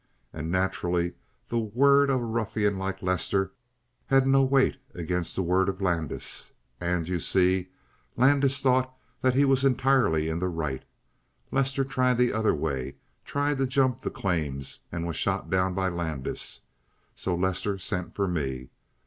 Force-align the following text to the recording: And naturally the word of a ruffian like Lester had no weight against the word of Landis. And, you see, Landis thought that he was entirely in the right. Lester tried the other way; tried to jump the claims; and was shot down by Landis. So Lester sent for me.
And 0.33 0.49
naturally 0.51 1.13
the 1.49 1.59
word 1.59 2.09
of 2.09 2.21
a 2.21 2.25
ruffian 2.25 2.75
like 2.79 3.03
Lester 3.03 3.51
had 4.07 4.25
no 4.25 4.41
weight 4.43 4.77
against 4.95 5.35
the 5.35 5.43
word 5.43 5.69
of 5.69 5.79
Landis. 5.79 6.53
And, 6.79 7.07
you 7.07 7.19
see, 7.19 7.69
Landis 8.17 8.63
thought 8.63 8.95
that 9.21 9.35
he 9.35 9.45
was 9.45 9.63
entirely 9.63 10.27
in 10.27 10.39
the 10.39 10.47
right. 10.47 10.83
Lester 11.51 11.83
tried 11.83 12.17
the 12.17 12.33
other 12.33 12.55
way; 12.55 12.95
tried 13.25 13.59
to 13.59 13.67
jump 13.67 14.01
the 14.01 14.09
claims; 14.09 14.79
and 14.91 15.05
was 15.05 15.17
shot 15.17 15.51
down 15.51 15.75
by 15.75 15.87
Landis. 15.87 16.61
So 17.13 17.35
Lester 17.35 17.77
sent 17.77 18.15
for 18.15 18.27
me. 18.27 18.71